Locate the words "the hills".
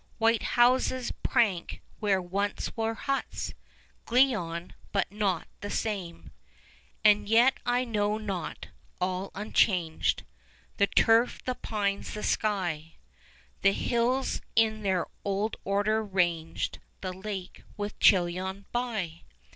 13.61-14.41